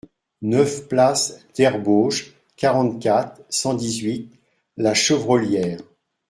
[0.41, 4.31] neuf place d'Herbauges, quarante-quatre, cent dix-huit,
[4.75, 5.77] La Chevrolière